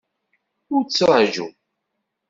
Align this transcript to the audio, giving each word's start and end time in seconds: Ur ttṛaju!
Ur 0.73 0.81
ttṛaju! 0.83 1.47